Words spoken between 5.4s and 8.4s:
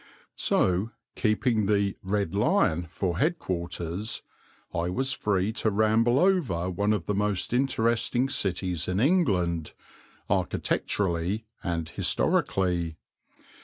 to ramble over one of the most interesting